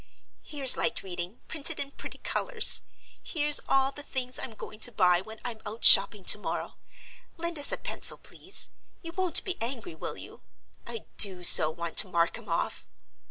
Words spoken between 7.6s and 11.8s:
a pencil, please—you won't be angry, will you? I do so